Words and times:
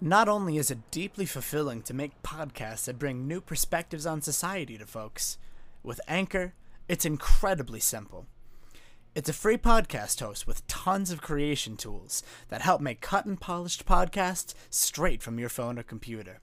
Not 0.00 0.28
only 0.28 0.58
is 0.58 0.70
it 0.70 0.92
deeply 0.92 1.26
fulfilling 1.26 1.82
to 1.82 1.92
make 1.92 2.22
podcasts 2.22 2.84
that 2.84 3.00
bring 3.00 3.26
new 3.26 3.40
perspectives 3.40 4.06
on 4.06 4.22
society 4.22 4.78
to 4.78 4.86
folks, 4.86 5.38
with 5.82 6.00
Anchor, 6.06 6.54
it's 6.86 7.04
incredibly 7.04 7.80
simple. 7.80 8.26
It's 9.16 9.28
a 9.28 9.32
free 9.32 9.56
podcast 9.56 10.20
host 10.20 10.46
with 10.46 10.64
tons 10.68 11.10
of 11.10 11.20
creation 11.20 11.76
tools 11.76 12.22
that 12.48 12.62
help 12.62 12.80
make 12.80 13.00
cut 13.00 13.26
and 13.26 13.40
polished 13.40 13.86
podcasts 13.86 14.54
straight 14.70 15.20
from 15.20 15.40
your 15.40 15.48
phone 15.48 15.80
or 15.80 15.82
computer. 15.82 16.38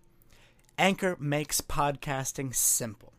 Anchor 0.77 1.15
makes 1.17 1.61
podcasting 1.61 2.53
simple. 2.53 3.13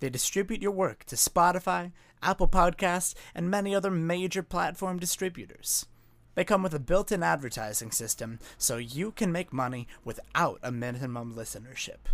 They 0.00 0.10
distribute 0.10 0.60
your 0.60 0.72
work 0.72 1.04
to 1.04 1.14
Spotify, 1.14 1.92
Apple 2.20 2.48
Podcasts, 2.48 3.14
and 3.32 3.48
many 3.48 3.76
other 3.76 3.92
major 3.92 4.42
platform 4.42 4.98
distributors. 4.98 5.86
They 6.38 6.44
come 6.44 6.62
with 6.62 6.72
a 6.72 6.78
built 6.78 7.10
in 7.10 7.24
advertising 7.24 7.90
system 7.90 8.38
so 8.56 8.76
you 8.76 9.10
can 9.10 9.32
make 9.32 9.52
money 9.52 9.88
without 10.04 10.60
a 10.62 10.70
minimum 10.70 11.34
listenership. 11.34 12.06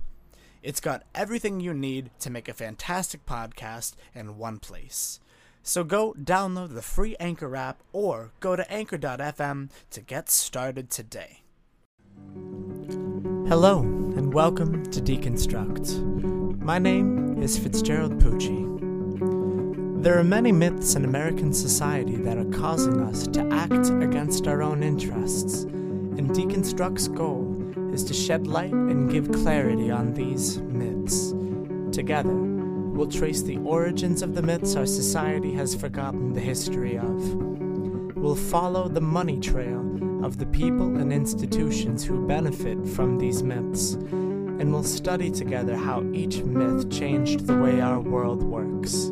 It's 0.63 0.81
got 0.81 1.03
everything 1.15 1.61
you 1.61 1.75
need 1.75 2.11
to 2.21 2.31
make 2.31 2.49
a 2.49 2.55
fantastic 2.55 3.27
podcast 3.27 3.97
in 4.15 4.39
one 4.39 4.61
place. 4.61 5.21
So 5.63 5.85
go 5.85 6.15
download 6.15 6.73
the 6.73 6.81
free 6.81 7.17
Anchor 7.21 7.55
app 7.55 7.83
or 7.93 8.33
go 8.41 8.57
to 8.57 8.73
anchor.fm 8.73 9.69
to 9.91 10.01
get 10.01 10.31
started 10.31 10.89
today. 10.89 11.43
Hello, 13.47 13.81
and 13.81 14.33
welcome 14.33 14.91
to 14.91 15.03
Deconstruct. 15.03 16.63
My 16.63 16.79
name 16.79 17.43
is 17.43 17.59
Fitzgerald 17.59 18.19
Pucci. 18.23 18.74
There 20.05 20.19
are 20.19 20.23
many 20.23 20.53
myths 20.53 20.97
in 20.97 21.07
American 21.07 21.55
society 21.55 22.17
that 22.17 22.37
are 22.37 22.45
causing 22.51 23.01
us 23.01 23.27
to 23.29 23.49
act 23.51 23.89
against 23.89 24.47
our 24.47 24.63
own 24.63 24.83
interests, 24.83 25.63
and 25.63 26.29
Deconstruct's 26.29 27.09
goal 27.09 27.57
is 27.91 28.05
to 28.05 28.13
shed 28.13 28.47
light 28.47 28.75
and 28.75 29.11
give 29.11 29.33
clarity 29.33 29.91
on 29.91 30.13
these 30.13 30.61
myths. 30.61 31.33
Together, 31.91 32.35
we'll 32.35 33.11
trace 33.11 33.41
the 33.41 33.57
origins 33.61 34.21
of 34.21 34.35
the 34.35 34.43
myths 34.43 34.77
our 34.77 34.85
society 34.85 35.55
has 35.55 35.75
forgotten 35.75 36.35
the 36.35 36.41
history 36.41 36.99
of. 36.99 37.35
We'll 38.15 38.37
follow 38.37 38.89
the 38.89 39.01
money 39.01 39.41
trail 39.41 39.81
of 40.23 40.37
the 40.37 40.45
people 40.45 40.99
and 40.99 41.15
institutions 41.15 42.05
who 42.05 42.27
benefit 42.27 42.87
from 42.89 43.17
these 43.17 43.43
myths, 43.43 43.95
and 43.95 44.71
we'll 44.71 44.85
study 44.85 45.31
together 45.31 45.77
how 45.77 46.05
each 46.13 46.43
myth 46.43 46.91
changed 46.91 47.47
the 47.47 47.57
way 47.57 47.81
our 47.81 48.01
world 48.01 48.43
works. 48.43 49.11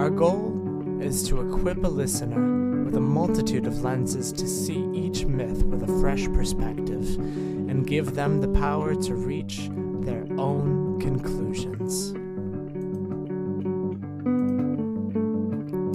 Our 0.00 0.08
goal 0.08 1.02
is 1.02 1.28
to 1.28 1.46
equip 1.46 1.84
a 1.84 1.88
listener 1.88 2.84
with 2.86 2.96
a 2.96 3.00
multitude 3.00 3.66
of 3.66 3.82
lenses 3.82 4.32
to 4.32 4.48
see 4.48 4.82
each 4.94 5.26
myth 5.26 5.62
with 5.64 5.82
a 5.82 6.00
fresh 6.00 6.24
perspective 6.28 7.16
and 7.18 7.86
give 7.86 8.14
them 8.14 8.40
the 8.40 8.48
power 8.48 8.94
to 8.94 9.14
reach 9.14 9.68
their 10.00 10.26
own 10.38 10.98
conclusions. 11.02 12.12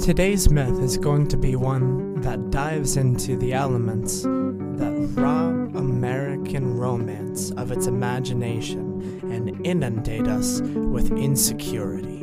Today's 0.05 0.51
myth 0.51 0.79
is 0.83 0.99
going 0.99 1.27
to 1.29 1.37
be 1.37 1.55
one 1.55 2.21
that 2.21 2.51
dives 2.51 2.97
into 2.97 3.35
the 3.37 3.53
elements 3.53 4.21
that 4.21 5.09
rob 5.15 5.75
American 5.75 6.77
romance 6.77 7.49
of 7.53 7.71
its 7.71 7.87
imagination 7.87 9.19
and 9.31 9.65
inundate 9.65 10.27
us 10.27 10.61
with 10.61 11.11
insecurity. 11.11 12.14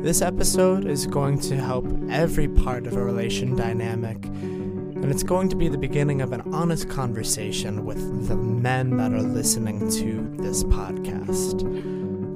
This 0.00 0.22
episode 0.22 0.86
is 0.86 1.08
going 1.08 1.40
to 1.40 1.56
help 1.56 1.84
every 2.08 2.46
part 2.46 2.86
of 2.86 2.92
a 2.92 3.02
relation 3.02 3.56
dynamic, 3.56 4.24
and 4.26 5.10
it's 5.10 5.24
going 5.24 5.48
to 5.48 5.56
be 5.56 5.68
the 5.68 5.76
beginning 5.76 6.22
of 6.22 6.32
an 6.32 6.54
honest 6.54 6.88
conversation 6.88 7.84
with 7.84 8.28
the 8.28 8.36
men 8.36 8.96
that 8.98 9.12
are 9.12 9.20
listening 9.20 9.90
to 9.90 10.36
this 10.40 10.62
podcast. 10.62 11.64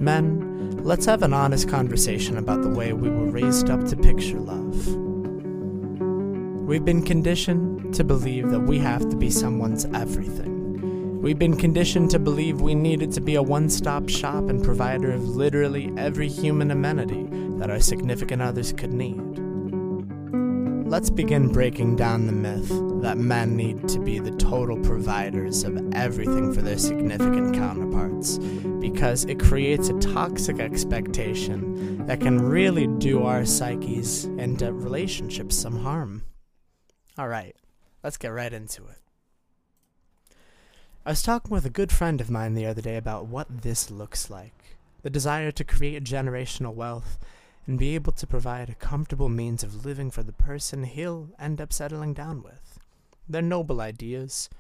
Men, 0.00 0.76
let's 0.78 1.06
have 1.06 1.22
an 1.22 1.32
honest 1.32 1.68
conversation 1.68 2.36
about 2.36 2.62
the 2.62 2.68
way 2.68 2.94
we 2.94 3.08
were 3.08 3.30
raised 3.30 3.70
up 3.70 3.84
to 3.86 3.96
picture 3.96 4.40
love. 4.40 4.88
We've 6.66 6.84
been 6.84 7.04
conditioned 7.04 7.94
to 7.94 8.02
believe 8.02 8.50
that 8.50 8.62
we 8.62 8.80
have 8.80 9.08
to 9.08 9.16
be 9.16 9.30
someone's 9.30 9.84
everything. 9.94 11.20
We've 11.22 11.38
been 11.38 11.56
conditioned 11.56 12.10
to 12.10 12.18
believe 12.18 12.60
we 12.60 12.74
needed 12.74 13.12
to 13.12 13.20
be 13.20 13.36
a 13.36 13.42
one 13.42 13.70
stop 13.70 14.08
shop 14.08 14.48
and 14.48 14.64
provider 14.64 15.12
of 15.12 15.22
literally 15.22 15.92
every 15.96 16.26
human 16.28 16.72
amenity 16.72 17.28
that 17.62 17.70
our 17.70 17.78
significant 17.78 18.42
others 18.42 18.72
could 18.72 18.92
need. 18.92 19.38
Let's 20.84 21.10
begin 21.10 21.46
breaking 21.46 21.94
down 21.94 22.26
the 22.26 22.32
myth 22.32 22.68
that 23.02 23.18
men 23.18 23.56
need 23.56 23.86
to 23.90 24.00
be 24.00 24.18
the 24.18 24.32
total 24.32 24.76
providers 24.80 25.62
of 25.62 25.94
everything 25.94 26.52
for 26.52 26.60
their 26.60 26.76
significant 26.76 27.54
counterparts, 27.54 28.38
because 28.80 29.26
it 29.26 29.38
creates 29.38 29.90
a 29.90 29.98
toxic 30.00 30.58
expectation 30.58 32.04
that 32.04 32.20
can 32.20 32.42
really 32.42 32.88
do 32.88 33.22
our 33.22 33.44
psyches 33.44 34.24
and 34.24 34.60
uh, 34.60 34.72
relationships 34.72 35.56
some 35.56 35.84
harm. 35.84 36.24
Alright, 37.16 37.54
let's 38.02 38.16
get 38.16 38.32
right 38.32 38.52
into 38.52 38.82
it. 38.88 38.98
I 41.06 41.10
was 41.10 41.22
talking 41.22 41.52
with 41.52 41.64
a 41.64 41.70
good 41.70 41.92
friend 41.92 42.20
of 42.20 42.28
mine 42.28 42.54
the 42.54 42.66
other 42.66 42.82
day 42.82 42.96
about 42.96 43.26
what 43.26 43.62
this 43.62 43.88
looks 43.88 44.28
like 44.28 44.52
the 45.02 45.10
desire 45.10 45.52
to 45.52 45.64
create 45.64 46.02
generational 46.02 46.74
wealth 46.74 47.18
and 47.66 47.78
be 47.78 47.94
able 47.94 48.12
to 48.12 48.26
provide 48.26 48.68
a 48.68 48.74
comfortable 48.74 49.28
means 49.28 49.62
of 49.62 49.84
living 49.84 50.10
for 50.10 50.22
the 50.22 50.32
person 50.32 50.84
he'll 50.84 51.30
end 51.38 51.60
up 51.60 51.72
settling 51.72 52.12
down 52.12 52.42
with. 52.42 52.78
They're 53.28 53.42
noble 53.42 53.80
ideas, 53.80 54.50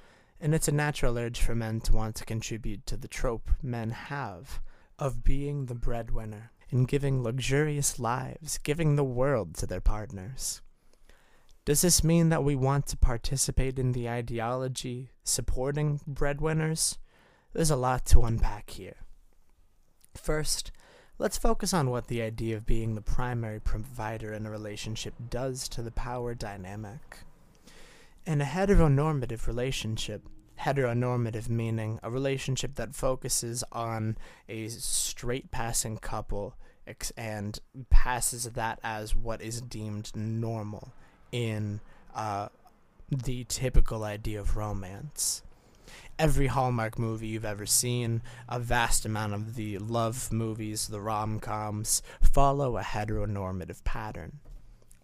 and 0.40 0.54
it's 0.54 0.68
a 0.68 0.72
natural 0.72 1.18
urge 1.18 1.40
for 1.40 1.54
men 1.54 1.80
to 1.82 1.92
want 1.92 2.16
to 2.16 2.24
contribute 2.24 2.86
to 2.86 2.96
the 2.96 3.08
trope 3.08 3.50
men 3.62 3.90
have 3.90 4.60
of 4.98 5.24
being 5.24 5.66
the 5.66 5.74
breadwinner 5.74 6.52
and 6.70 6.88
giving 6.88 7.22
luxurious 7.22 7.98
lives, 7.98 8.58
giving 8.58 8.96
the 8.96 9.04
world 9.04 9.54
to 9.56 9.66
their 9.66 9.80
partners. 9.80 10.62
Does 11.64 11.82
this 11.82 12.02
mean 12.02 12.28
that 12.30 12.42
we 12.42 12.56
want 12.56 12.86
to 12.88 12.96
participate 12.96 13.78
in 13.78 13.92
the 13.92 14.08
ideology 14.08 15.10
supporting 15.22 16.00
breadwinners? 16.06 16.98
There's 17.52 17.70
a 17.70 17.76
lot 17.76 18.04
to 18.06 18.22
unpack 18.22 18.70
here. 18.70 18.96
First, 20.14 20.72
let's 21.22 21.38
focus 21.38 21.72
on 21.72 21.88
what 21.88 22.08
the 22.08 22.20
idea 22.20 22.56
of 22.56 22.66
being 22.66 22.96
the 22.96 23.00
primary 23.00 23.60
provider 23.60 24.32
in 24.32 24.44
a 24.44 24.50
relationship 24.50 25.14
does 25.30 25.68
to 25.68 25.80
the 25.80 25.92
power 25.92 26.34
dynamic. 26.34 27.18
In 28.26 28.40
a 28.40 28.44
heteronormative 28.44 29.46
relationship, 29.46 30.22
heteronormative 30.58 31.48
meaning 31.48 32.00
a 32.02 32.10
relationship 32.10 32.74
that 32.74 32.96
focuses 32.96 33.62
on 33.70 34.18
a 34.48 34.66
straight 34.66 35.52
passing 35.52 35.96
couple 35.96 36.56
and 37.16 37.60
passes 37.88 38.42
that 38.42 38.80
as 38.82 39.14
what 39.14 39.40
is 39.40 39.60
deemed 39.60 40.10
normal 40.16 40.92
in 41.30 41.80
uh, 42.16 42.48
the 43.08 43.44
typical 43.44 44.02
idea 44.02 44.40
of 44.40 44.56
romance. 44.56 45.44
Every 46.22 46.46
Hallmark 46.46 47.00
movie 47.00 47.26
you've 47.26 47.44
ever 47.44 47.66
seen, 47.66 48.22
a 48.48 48.60
vast 48.60 49.04
amount 49.04 49.34
of 49.34 49.56
the 49.56 49.78
love 49.78 50.32
movies, 50.32 50.86
the 50.86 51.00
rom 51.00 51.40
coms, 51.40 52.00
follow 52.20 52.78
a 52.78 52.82
heteronormative 52.82 53.82
pattern. 53.82 54.38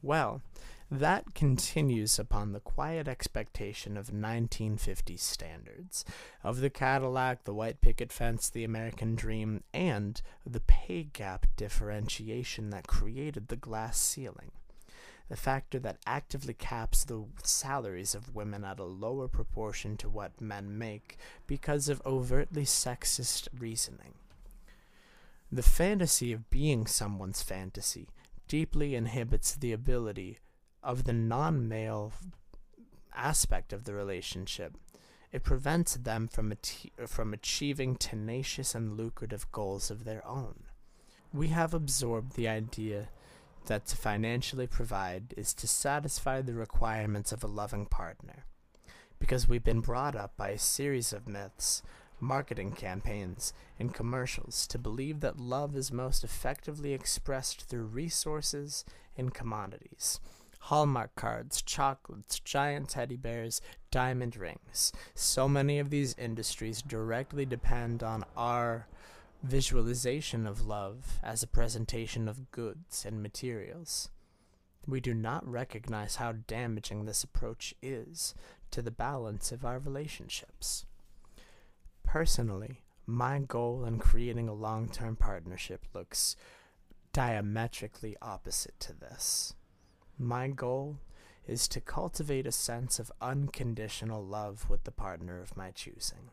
Well, 0.01 0.43
that 0.89 1.35
continues 1.35 2.21
upon 2.21 2.53
the 2.53 2.61
quiet 2.61 3.09
expectation 3.09 3.97
of 3.97 4.13
1950s 4.13 5.19
standards, 5.19 6.05
of 6.45 6.61
the 6.61 6.71
Cadillac, 6.71 7.43
the 7.43 7.53
white 7.53 7.81
picket 7.81 8.13
fence, 8.13 8.49
the 8.49 8.63
American 8.63 9.17
dream, 9.17 9.65
and 9.75 10.23
the 10.47 10.61
pay 10.61 11.03
gap 11.03 11.47
differentiation 11.57 12.71
that 12.71 12.87
created 12.87 13.49
the 13.49 13.57
glass 13.57 13.99
ceiling 13.99 14.53
the 15.29 15.37
factor 15.37 15.79
that 15.79 15.99
actively 16.07 16.55
caps 16.55 17.05
the 17.05 17.25
salaries 17.43 18.15
of 18.15 18.35
women 18.35 18.65
at 18.65 18.81
a 18.81 18.85
lower 18.85 19.29
proportion 19.29 19.97
to 19.99 20.09
what 20.09 20.41
men 20.41 20.79
make 20.79 21.19
because 21.47 21.89
of 21.89 22.03
overtly 22.07 22.65
sexist 22.65 23.49
reasoning. 23.59 24.15
The 25.53 25.63
fantasy 25.63 26.33
of 26.33 26.51
being 26.51 26.87
someone's 26.87 27.43
fantasy 27.43 28.09
deeply 28.49 28.95
inhibits 28.95 29.55
the 29.55 29.73
ability 29.73 30.39
of 30.83 31.05
the 31.05 31.13
non 31.13 31.69
male 31.69 32.13
aspect 33.15 33.73
of 33.73 33.85
the 33.85 33.95
relationship. 33.95 34.77
It 35.31 35.43
prevents 35.43 35.95
them 35.95 36.29
from, 36.29 36.55
from 37.07 37.35
achieving 37.35 37.97
tenacious 37.97 38.75
and 38.75 38.97
lucrative 38.97 39.51
goals 39.53 39.91
of 39.91 40.05
their 40.05 40.27
own. 40.27 40.65
We 41.33 41.49
have 41.49 41.75
absorbed 41.75 42.35
the 42.35 42.49
idea 42.49 43.09
that 43.69 43.87
to 43.87 43.97
financially 43.97 44.67
provide 44.67 45.33
is 45.37 45.55
to 45.55 45.67
satisfy 45.67 46.43
the 46.43 46.55
requirements 46.55 47.33
of 47.33 47.43
a 47.43 47.49
loving 47.49 47.87
partner. 47.87 48.45
Because 49.19 49.49
we've 49.49 49.65
been 49.65 49.81
brought 49.81 50.15
up 50.15 50.37
by 50.37 50.51
a 50.51 50.59
series 50.59 51.13
of 51.13 51.29
myths, 51.29 51.83
marketing 52.21 52.73
campaigns, 52.73 53.53
and 53.79 53.95
commercials 53.95 54.67
to 54.67 54.79
believe 54.79 55.21
that 55.21 55.39
love 55.39 55.77
is 55.77 55.93
most 55.93 56.25
effectively 56.25 56.93
expressed 56.93 57.63
through 57.63 57.85
resources 57.85 58.85
and 59.17 59.33
commodities. 59.33 60.21
Hallmark 60.63 61.15
cards, 61.15 61.63
chocolates, 61.63 62.41
giant 62.41 62.91
teddy 62.91 63.17
bears, 63.17 63.61
diamond 63.91 64.37
rings. 64.37 64.93
So 65.15 65.49
many 65.49 65.79
of 65.79 65.91
these 65.91 66.15
industries 66.19 66.83
directly 66.83 67.47
depend 67.47 68.03
on 68.03 68.25
our 68.37 68.87
visualization 69.43 70.47
of 70.47 70.67
love 70.67 71.19
as 71.23 71.43
a 71.43 71.47
presentation 71.47 72.29
of 72.29 72.51
goods 72.51 73.05
and 73.07 73.23
materials. 73.23 74.11
We 74.87 75.01
do 75.01 75.15
not 75.15 75.47
recognize 75.47 76.17
how 76.17 76.33
damaging 76.47 77.05
this 77.05 77.23
approach 77.23 77.75
is 77.83 78.35
to 78.71 78.83
the 78.83 78.91
balance 78.91 79.53
of 79.53 79.65
our 79.65 79.79
relationships. 79.79 80.87
Personally, 82.05 82.83
my 83.07 83.39
goal 83.39 83.85
in 83.85 83.99
creating 83.99 84.49
a 84.49 84.55
long 84.55 84.89
term 84.89 85.17
partnership 85.17 85.85
looks 85.95 86.37
diametrically 87.13 88.17
opposite 88.21 88.79
to 88.81 88.93
this. 88.93 89.55
My 90.19 90.49
goal 90.49 90.99
is 91.47 91.69
to 91.69 91.81
cultivate 91.81 92.47
a 92.47 92.53
sense 92.53 92.99
of 92.99 93.13
unconditional 93.21 94.25
love 94.25 94.69
with 94.69 94.85
the 94.85 94.91
partner 94.91 95.41
of 95.41 95.57
my 95.57 95.71
choosing. 95.71 96.31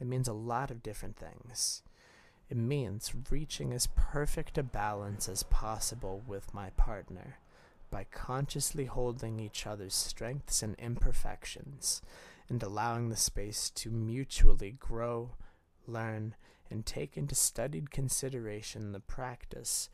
It 0.00 0.06
means 0.06 0.28
a 0.28 0.34
lot 0.34 0.70
of 0.70 0.82
different 0.82 1.16
things. 1.16 1.82
It 2.48 2.56
means 2.56 3.12
reaching 3.30 3.72
as 3.72 3.88
perfect 3.94 4.58
a 4.58 4.62
balance 4.62 5.28
as 5.28 5.42
possible 5.44 6.22
with 6.26 6.52
my 6.52 6.70
partner 6.70 7.38
by 7.90 8.04
consciously 8.04 8.86
holding 8.86 9.38
each 9.38 9.66
other's 9.66 9.94
strengths 9.94 10.62
and 10.62 10.74
imperfections 10.78 12.02
and 12.48 12.62
allowing 12.62 13.08
the 13.08 13.16
space 13.16 13.70
to 13.70 13.90
mutually 13.90 14.72
grow, 14.72 15.30
learn, 15.86 16.34
and 16.70 16.84
take 16.86 17.16
into 17.16 17.34
studied 17.34 17.90
consideration 17.90 18.92
the 18.92 19.00
practice 19.00 19.88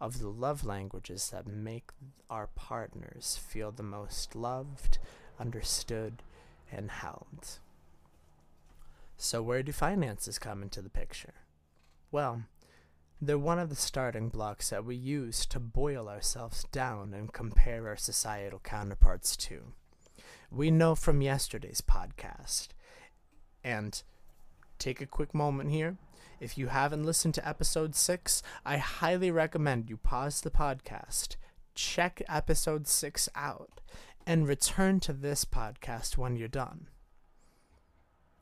of 0.00 0.18
the 0.18 0.28
love 0.28 0.64
languages 0.64 1.30
that 1.30 1.46
make 1.46 1.90
our 2.28 2.48
partners 2.48 3.40
feel 3.48 3.70
the 3.70 3.82
most 3.82 4.34
loved, 4.34 4.98
understood, 5.38 6.22
and 6.70 6.90
held. 6.90 7.58
So, 9.16 9.42
where 9.42 9.62
do 9.62 9.72
finances 9.72 10.38
come 10.38 10.62
into 10.62 10.82
the 10.82 10.90
picture? 10.90 11.34
Well, 12.16 12.44
they're 13.20 13.36
one 13.36 13.58
of 13.58 13.68
the 13.68 13.76
starting 13.76 14.30
blocks 14.30 14.70
that 14.70 14.86
we 14.86 14.96
use 14.96 15.44
to 15.44 15.60
boil 15.60 16.08
ourselves 16.08 16.64
down 16.72 17.12
and 17.12 17.30
compare 17.30 17.88
our 17.88 17.96
societal 17.98 18.58
counterparts 18.58 19.36
to. 19.36 19.74
We 20.50 20.70
know 20.70 20.94
from 20.94 21.20
yesterday's 21.20 21.82
podcast, 21.82 22.68
and 23.62 24.02
take 24.78 25.02
a 25.02 25.06
quick 25.06 25.34
moment 25.34 25.72
here. 25.72 25.98
If 26.40 26.56
you 26.56 26.68
haven't 26.68 27.04
listened 27.04 27.34
to 27.34 27.46
episode 27.46 27.94
6, 27.94 28.42
I 28.64 28.78
highly 28.78 29.30
recommend 29.30 29.90
you 29.90 29.98
pause 29.98 30.40
the 30.40 30.50
podcast, 30.50 31.36
check 31.74 32.22
episode 32.30 32.88
6 32.88 33.28
out, 33.34 33.82
and 34.26 34.48
return 34.48 35.00
to 35.00 35.12
this 35.12 35.44
podcast 35.44 36.16
when 36.16 36.34
you're 36.34 36.48
done. 36.48 36.86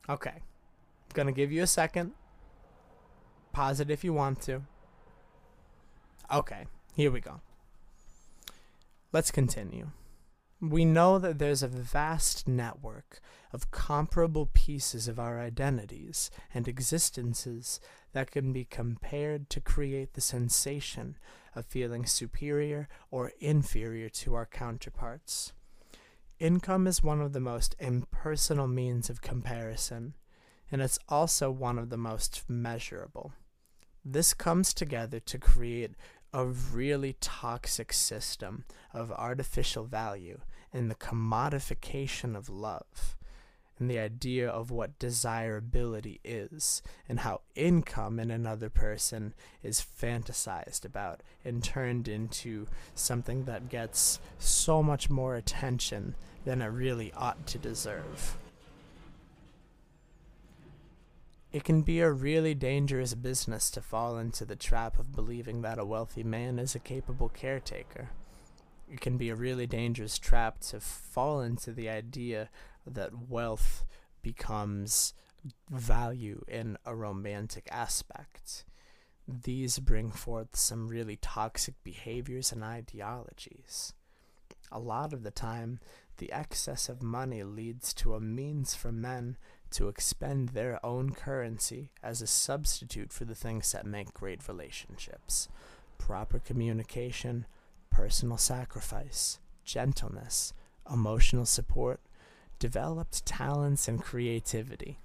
Okay, 0.07 0.29
I'm 0.29 1.13
gonna 1.13 1.33
give 1.33 1.51
you 1.51 1.61
a 1.61 1.67
second 1.67 2.13
Pause 3.55 3.79
it 3.79 3.89
if 3.89 4.03
you 4.03 4.11
want 4.11 4.41
to. 4.41 4.63
Okay, 6.29 6.65
here 6.93 7.09
we 7.09 7.21
go. 7.21 7.39
Let's 9.13 9.31
continue. 9.31 9.91
We 10.59 10.83
know 10.83 11.19
that 11.19 11.39
there's 11.39 11.63
a 11.63 11.69
vast 11.69 12.49
network 12.49 13.21
of 13.53 13.71
comparable 13.71 14.49
pieces 14.53 15.07
of 15.07 15.19
our 15.19 15.39
identities 15.39 16.29
and 16.53 16.67
existences 16.67 17.79
that 18.11 18.29
can 18.29 18.51
be 18.51 18.65
compared 18.65 19.49
to 19.51 19.61
create 19.61 20.15
the 20.15 20.21
sensation 20.21 21.15
of 21.55 21.65
feeling 21.65 22.05
superior 22.05 22.89
or 23.09 23.31
inferior 23.39 24.09
to 24.09 24.33
our 24.33 24.45
counterparts. 24.45 25.53
Income 26.39 26.87
is 26.87 27.01
one 27.01 27.21
of 27.21 27.31
the 27.31 27.39
most 27.39 27.73
impersonal 27.79 28.67
means 28.67 29.09
of 29.09 29.21
comparison, 29.21 30.13
and 30.69 30.81
it's 30.81 30.99
also 31.07 31.49
one 31.51 31.79
of 31.79 31.89
the 31.89 31.95
most 31.95 32.43
measurable. 32.49 33.31
This 34.07 34.35
comes 34.35 34.71
together 34.71 35.19
to 35.19 35.39
create 35.39 35.95
a 36.31 36.45
really 36.45 37.15
toxic 37.19 37.91
system 37.91 38.65
of 38.93 39.11
artificial 39.11 39.85
value 39.85 40.41
and 40.71 40.91
the 40.91 40.95
commodification 40.95 42.35
of 42.35 42.47
love 42.47 43.15
and 43.79 43.89
the 43.89 43.97
idea 43.97 44.47
of 44.47 44.69
what 44.69 44.99
desirability 44.99 46.19
is 46.23 46.83
and 47.09 47.21
how 47.21 47.41
income 47.55 48.19
in 48.19 48.29
another 48.29 48.69
person 48.69 49.33
is 49.63 49.81
fantasized 49.83 50.85
about 50.85 51.21
and 51.43 51.63
turned 51.63 52.07
into 52.07 52.67
something 52.93 53.45
that 53.45 53.69
gets 53.69 54.19
so 54.37 54.83
much 54.83 55.09
more 55.09 55.35
attention 55.35 56.13
than 56.45 56.61
it 56.61 56.67
really 56.67 57.11
ought 57.13 57.47
to 57.47 57.57
deserve. 57.57 58.37
It 61.55 61.63
can 61.63 61.83
be 61.83 62.01
a 62.01 62.11
really 62.11 62.53
dangerous 62.53 63.13
business 63.13 63.69
to 63.69 63.81
fall 63.81 64.17
into 64.17 64.43
the 64.43 64.57
trap 64.57 64.99
of 64.99 65.15
believing 65.15 65.61
that 65.61 65.79
a 65.79 65.85
wealthy 65.85 66.21
man 66.21 66.59
is 66.59 66.75
a 66.75 66.79
capable 66.79 67.29
caretaker. 67.29 68.09
It 68.91 68.99
can 68.99 69.15
be 69.15 69.29
a 69.29 69.37
really 69.37 69.65
dangerous 69.65 70.19
trap 70.19 70.59
to 70.63 70.81
fall 70.81 71.39
into 71.39 71.71
the 71.71 71.87
idea 71.87 72.49
that 72.85 73.29
wealth 73.29 73.85
becomes 74.21 75.13
value 75.69 76.43
in 76.49 76.77
a 76.85 76.93
romantic 76.93 77.69
aspect. 77.71 78.65
These 79.25 79.79
bring 79.79 80.11
forth 80.11 80.57
some 80.57 80.89
really 80.89 81.15
toxic 81.15 81.75
behaviors 81.85 82.51
and 82.51 82.65
ideologies. 82.65 83.93
A 84.73 84.79
lot 84.79 85.13
of 85.13 85.23
the 85.23 85.31
time, 85.31 85.79
the 86.17 86.33
excess 86.33 86.89
of 86.89 87.01
money 87.01 87.43
leads 87.43 87.93
to 87.93 88.13
a 88.13 88.19
means 88.19 88.75
for 88.75 88.91
men 88.91 89.37
to 89.75 89.89
expend 89.89 90.49
their 90.49 90.83
own 90.85 91.09
currency 91.09 91.91
as 92.01 92.21
a 92.21 92.27
substitute 92.27 93.11
for 93.11 93.25
the 93.25 93.35
things 93.35 93.73
that 93.73 93.85
make 93.85 94.13
great 94.13 94.47
relationships 94.47 95.49
proper 95.97 96.39
communication, 96.39 97.45
personal 97.89 98.37
sacrifice, 98.37 99.39
gentleness, 99.63 100.53
emotional 100.91 101.45
support, 101.45 101.99
developed 102.59 103.25
talents, 103.25 103.87
and 103.87 104.01
creativity. 104.01 104.97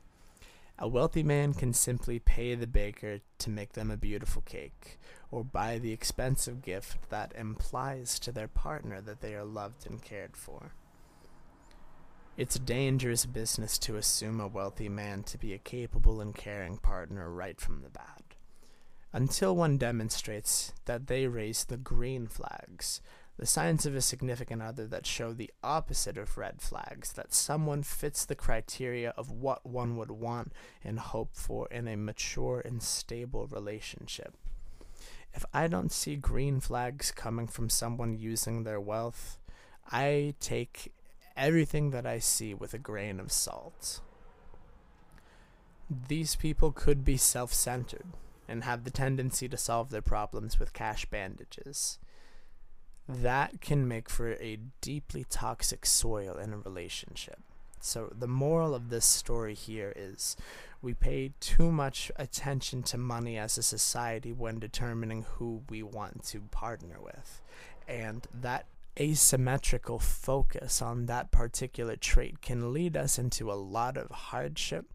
A 0.79 0.89
wealthy 0.89 1.23
man 1.23 1.53
can 1.53 1.73
simply 1.73 2.19
pay 2.19 2.55
the 2.55 2.67
baker 2.67 3.21
to 3.39 3.51
make 3.51 3.73
them 3.73 3.91
a 3.91 3.97
beautiful 3.97 4.43
cake, 4.43 4.99
or 5.31 5.45
buy 5.45 5.79
the 5.79 5.93
expensive 5.93 6.63
gift 6.63 7.09
that 7.11 7.33
implies 7.37 8.19
to 8.21 8.33
their 8.33 8.49
partner 8.49 9.01
that 9.01 9.21
they 9.21 9.35
are 9.35 9.45
loved 9.45 9.87
and 9.87 10.03
cared 10.03 10.37
for. 10.37 10.73
It's 12.41 12.59
dangerous 12.59 13.27
business 13.27 13.77
to 13.81 13.97
assume 13.97 14.41
a 14.41 14.49
wealthy 14.49 14.89
man 14.89 15.25
to 15.25 15.37
be 15.37 15.53
a 15.53 15.59
capable 15.59 16.23
and 16.23 16.35
caring 16.35 16.79
partner 16.79 17.31
right 17.31 17.61
from 17.61 17.83
the 17.83 17.91
bat. 17.91 18.23
Until 19.13 19.55
one 19.55 19.77
demonstrates 19.77 20.73
that 20.87 21.07
they 21.07 21.27
raise 21.27 21.65
the 21.65 21.77
green 21.77 22.27
flags, 22.27 23.03
the 23.37 23.45
signs 23.45 23.85
of 23.85 23.95
a 23.95 24.01
significant 24.01 24.63
other 24.63 24.87
that 24.87 25.05
show 25.05 25.35
the 25.35 25.51
opposite 25.63 26.17
of 26.17 26.39
red 26.39 26.63
flags, 26.63 27.13
that 27.13 27.35
someone 27.35 27.83
fits 27.83 28.25
the 28.25 28.35
criteria 28.35 29.11
of 29.19 29.31
what 29.31 29.67
one 29.67 29.99
would 29.99 30.11
want 30.11 30.55
and 30.83 30.99
hope 30.99 31.37
for 31.37 31.69
in 31.69 31.87
a 31.87 31.95
mature 31.95 32.63
and 32.65 32.83
stable 32.83 33.49
relationship. 33.49 34.35
If 35.35 35.45
I 35.53 35.69
don't 35.69 35.93
see 35.93 36.17
green 36.17 36.61
flags 36.61 37.11
coming 37.11 37.49
from 37.49 37.69
someone 37.69 38.17
using 38.17 38.65
their 38.65 38.81
wealth, 38.81 39.37
I 39.93 40.37
take 40.41 40.95
everything 41.41 41.91
that 41.91 42.07
I 42.07 42.19
see 42.19 42.55
with 42.55 42.75
a 42.75 42.79
grain 42.79 43.19
of 43.19 43.33
salt. 43.33 44.01
These 46.09 46.37
people 46.37 46.71
could 46.71 47.05
be 47.05 47.17
self 47.17 47.53
centered 47.53 48.07
and 48.47 48.63
have 48.63 48.85
the 48.85 48.91
tendency 48.91 49.49
to 49.49 49.57
solve 49.57 49.91
their 49.91 50.03
problems 50.03 50.61
with 50.61 50.73
cash 50.73 51.07
bandages. 51.07 51.99
That 53.09 53.61
can 53.61 53.89
make 53.89 54.09
for 54.09 54.35
a 54.35 54.59
deeply 54.81 55.25
toxic 55.29 55.87
soil 55.87 56.37
in 56.37 56.53
a 56.53 56.59
relationship. 56.59 57.41
So, 57.81 58.13
the 58.17 58.29
moral 58.29 58.75
of 58.75 58.91
this 58.91 59.07
story 59.07 59.55
here 59.55 59.93
is 59.97 60.37
we 60.83 60.93
pay 60.93 61.33
too 61.41 61.73
much 61.73 62.13
attention 62.17 62.83
to 62.85 62.99
money 62.99 63.39
as 63.39 63.57
a 63.57 63.63
society 63.63 64.33
when 64.33 64.59
determining 64.59 65.23
who 65.23 65.63
we 65.71 65.83
want 65.83 66.23
to 66.25 66.41
partner 66.51 66.99
with. 67.03 67.41
And 67.89 68.27
that 68.35 68.67
asymmetrical 68.99 69.99
focus 69.99 70.83
on 70.83 71.07
that 71.07 71.31
particular 71.31 71.97
trait 71.97 72.41
can 72.41 72.73
lead 72.73 72.97
us 72.97 73.19
into 73.19 73.51
a 73.51 73.55
lot 73.55 73.97
of 73.97 74.11
hardship 74.11 74.87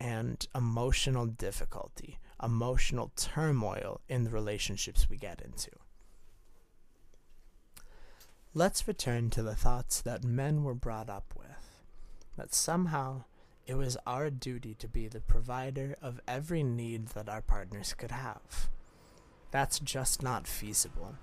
and 0.00 0.46
emotional 0.54 1.26
difficulty, 1.26 2.18
emotional 2.42 3.12
turmoil 3.16 4.00
in 4.08 4.24
the 4.24 4.30
relationships 4.30 5.08
we 5.08 5.16
get 5.16 5.40
into. 5.40 5.70
Let's 8.52 8.88
return 8.88 9.30
to 9.30 9.42
the 9.42 9.54
thoughts 9.54 10.00
that 10.00 10.24
men 10.24 10.64
were 10.64 10.74
brought 10.74 11.10
up 11.10 11.34
with 11.36 11.46
that 12.36 12.54
somehow 12.54 13.24
it 13.66 13.74
was 13.74 13.96
our 14.06 14.30
duty 14.30 14.74
to 14.74 14.88
be 14.88 15.08
the 15.08 15.20
provider 15.20 15.96
of 16.00 16.20
every 16.28 16.62
need 16.62 17.08
that 17.08 17.28
our 17.28 17.42
partners 17.42 17.94
could 17.94 18.12
have. 18.12 18.70
That's 19.50 19.80
just 19.80 20.22
not 20.22 20.46
feasible. 20.46 21.16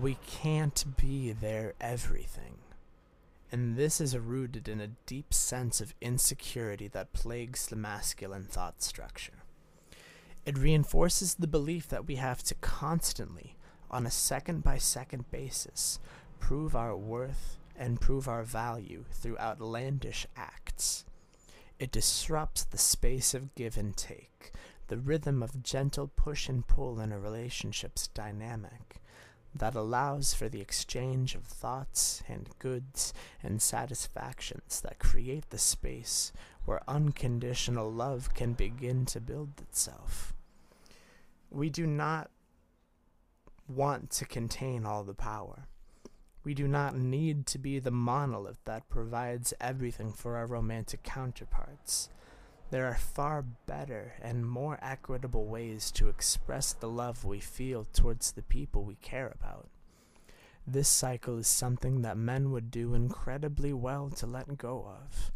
We 0.00 0.18
can't 0.26 0.84
be 0.96 1.32
their 1.32 1.74
everything. 1.80 2.58
And 3.50 3.76
this 3.76 4.00
is 4.00 4.16
rooted 4.18 4.68
in 4.68 4.80
a 4.80 4.90
deep 5.06 5.32
sense 5.32 5.80
of 5.80 5.94
insecurity 6.00 6.88
that 6.88 7.12
plagues 7.12 7.66
the 7.66 7.76
masculine 7.76 8.44
thought 8.44 8.82
structure. 8.82 9.44
It 10.44 10.58
reinforces 10.58 11.34
the 11.34 11.46
belief 11.46 11.88
that 11.88 12.06
we 12.06 12.16
have 12.16 12.42
to 12.44 12.54
constantly, 12.56 13.56
on 13.90 14.06
a 14.06 14.10
second 14.10 14.62
by 14.62 14.78
second 14.78 15.30
basis, 15.30 15.98
prove 16.40 16.76
our 16.76 16.96
worth 16.96 17.58
and 17.74 18.00
prove 18.00 18.28
our 18.28 18.42
value 18.42 19.04
through 19.12 19.38
outlandish 19.38 20.26
acts. 20.36 21.04
It 21.78 21.92
disrupts 21.92 22.64
the 22.64 22.78
space 22.78 23.32
of 23.32 23.54
give 23.54 23.76
and 23.76 23.96
take, 23.96 24.52
the 24.88 24.98
rhythm 24.98 25.42
of 25.42 25.62
gentle 25.62 26.08
push 26.08 26.48
and 26.48 26.66
pull 26.66 27.00
in 27.00 27.12
a 27.12 27.18
relationship's 27.18 28.08
dynamic 28.08 29.00
that 29.58 29.74
allows 29.74 30.34
for 30.34 30.48
the 30.48 30.60
exchange 30.60 31.34
of 31.34 31.44
thoughts 31.44 32.22
and 32.28 32.48
goods 32.58 33.12
and 33.42 33.60
satisfactions 33.60 34.80
that 34.80 34.98
create 34.98 35.50
the 35.50 35.58
space 35.58 36.32
where 36.64 36.82
unconditional 36.88 37.90
love 37.90 38.34
can 38.34 38.52
begin 38.52 39.06
to 39.06 39.20
build 39.20 39.60
itself. 39.60 40.34
We 41.50 41.70
do 41.70 41.86
not 41.86 42.30
want 43.68 44.10
to 44.10 44.24
contain 44.24 44.84
all 44.84 45.04
the 45.04 45.14
power. 45.14 45.66
We 46.44 46.54
do 46.54 46.68
not 46.68 46.96
need 46.96 47.46
to 47.46 47.58
be 47.58 47.78
the 47.78 47.90
monolith 47.90 48.62
that 48.64 48.88
provides 48.88 49.52
everything 49.60 50.12
for 50.12 50.36
our 50.36 50.46
romantic 50.46 51.02
counterparts. 51.02 52.08
There 52.70 52.86
are 52.86 52.96
far 52.96 53.42
better 53.42 54.14
and 54.20 54.48
more 54.48 54.78
equitable 54.82 55.46
ways 55.46 55.90
to 55.92 56.08
express 56.08 56.72
the 56.72 56.88
love 56.88 57.24
we 57.24 57.38
feel 57.38 57.84
towards 57.84 58.32
the 58.32 58.42
people 58.42 58.82
we 58.82 58.96
care 58.96 59.32
about. 59.40 59.68
This 60.66 60.88
cycle 60.88 61.38
is 61.38 61.46
something 61.46 62.02
that 62.02 62.16
men 62.16 62.50
would 62.50 62.72
do 62.72 62.94
incredibly 62.94 63.72
well 63.72 64.10
to 64.16 64.26
let 64.26 64.58
go 64.58 64.84
of. 64.84 65.30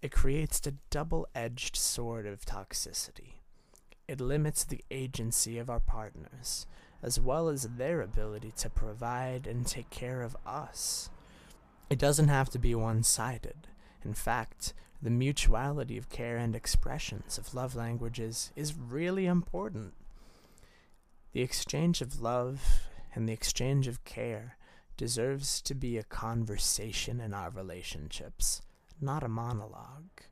It 0.00 0.12
creates 0.12 0.66
a 0.66 0.72
double 0.88 1.28
edged 1.34 1.76
sword 1.76 2.26
of 2.26 2.46
toxicity. 2.46 3.34
It 4.08 4.20
limits 4.20 4.64
the 4.64 4.82
agency 4.90 5.58
of 5.58 5.68
our 5.68 5.78
partners, 5.78 6.66
as 7.02 7.20
well 7.20 7.48
as 7.48 7.68
their 7.76 8.00
ability 8.00 8.52
to 8.56 8.70
provide 8.70 9.46
and 9.46 9.66
take 9.66 9.90
care 9.90 10.22
of 10.22 10.36
us. 10.46 11.10
It 11.90 11.98
doesn't 11.98 12.28
have 12.28 12.48
to 12.50 12.58
be 12.58 12.74
one 12.74 13.02
sided. 13.02 13.68
In 14.02 14.14
fact, 14.14 14.72
the 15.02 15.10
mutuality 15.10 15.98
of 15.98 16.08
care 16.08 16.36
and 16.36 16.54
expressions 16.54 17.36
of 17.36 17.54
love 17.54 17.74
languages 17.74 18.52
is 18.54 18.76
really 18.76 19.26
important. 19.26 19.94
The 21.32 21.42
exchange 21.42 22.00
of 22.00 22.20
love 22.20 22.84
and 23.12 23.28
the 23.28 23.32
exchange 23.32 23.88
of 23.88 24.04
care 24.04 24.56
deserves 24.96 25.60
to 25.62 25.74
be 25.74 25.98
a 25.98 26.04
conversation 26.04 27.20
in 27.20 27.34
our 27.34 27.50
relationships, 27.50 28.62
not 29.00 29.24
a 29.24 29.28
monologue. 29.28 30.22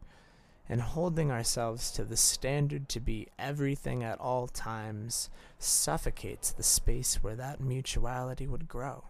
And 0.69 0.81
holding 0.83 1.33
ourselves 1.33 1.91
to 1.93 2.05
the 2.05 2.17
standard 2.17 2.89
to 2.91 3.01
be 3.01 3.27
everything 3.41 4.05
at 4.05 4.21
all 4.21 4.47
times 4.47 5.29
suffocates 5.59 6.53
the 6.53 6.63
space 6.63 7.25
where 7.25 7.35
that 7.35 7.61
mutuality 7.61 8.47
would 8.47 8.69
grow. 8.69 9.03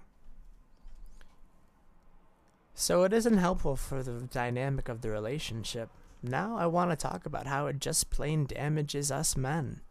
So 2.80 3.02
it 3.02 3.12
isn't 3.12 3.37
helpful 3.37 3.76
for 3.76 4.02
the 4.02 4.22
dynamic 4.22 4.88
of 4.88 5.02
the 5.02 5.10
relationship. 5.10 5.90
Now 6.22 6.56
I 6.56 6.64
want 6.64 6.90
to 6.90 6.96
talk 6.96 7.26
about 7.26 7.46
how 7.46 7.66
it 7.66 7.78
just 7.78 8.08
plain 8.08 8.46
damages 8.46 9.12
us 9.12 9.37
men. 9.37 9.82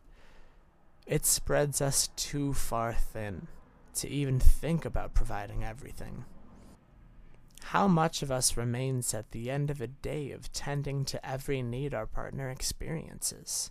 It 1.06 1.24
spreads 1.24 1.82
us 1.82 2.10
too 2.16 2.52
far 2.52 2.94
thin 2.94 3.48
to 3.94 4.10
even 4.10 4.40
think 4.40 4.86
about 4.86 5.14
providing 5.14 5.64
everything. 5.64 6.26
How 7.62 7.88
much 7.88 8.24
of 8.24 8.32
us 8.32 8.58
remains 8.58 9.14
at 9.14 9.30
the 9.30 9.52
end 9.52 9.70
of 9.70 9.82
a 9.82 9.88
day 9.88 10.32
of 10.32 10.52
tending 10.52 11.06
to 11.06 11.24
every 11.24 11.62
need 11.62 11.94
our 11.94 12.08
partner 12.08 12.50
experiences? 12.50 13.70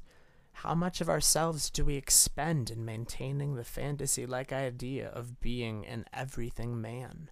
How 0.52 0.76
much 0.76 1.00
of 1.00 1.08
ourselves 1.08 1.70
do 1.70 1.84
we 1.84 1.96
expend 1.96 2.70
in 2.70 2.84
maintaining 2.84 3.56
the 3.56 3.64
fantasy 3.64 4.26
like 4.26 4.52
idea 4.52 5.08
of 5.08 5.40
being 5.40 5.84
an 5.86 6.04
everything 6.12 6.80
man? 6.80 7.30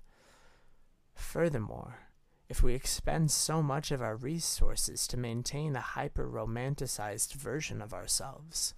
Furthermore, 1.16 1.96
if 2.48 2.62
we 2.62 2.74
expend 2.74 3.30
so 3.30 3.62
much 3.62 3.90
of 3.90 4.00
our 4.00 4.14
resources 4.14 5.08
to 5.08 5.16
maintain 5.16 5.74
a 5.74 5.80
hyper 5.80 6.28
romanticized 6.28 7.32
version 7.32 7.82
of 7.82 7.92
ourselves, 7.92 8.74